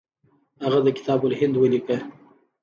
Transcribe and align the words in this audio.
هغه 0.63 0.79
د 0.85 0.87
کتاب 0.97 1.19
الهند 1.25 1.55
ولیکه. 1.57 1.97